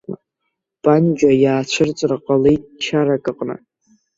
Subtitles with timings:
[0.83, 3.55] Панџьа иаацәырҵра ҟалеит чарак аҟны.